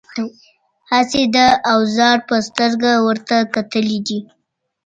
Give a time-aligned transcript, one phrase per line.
[0.91, 1.37] هسې د
[1.73, 4.19] اوزار په سترګه ورته کتلي دي.